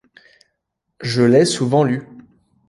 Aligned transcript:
Je 1.01 1.21
l’ai 1.21 1.45
souvent 1.45 1.83
lu. 1.83 2.01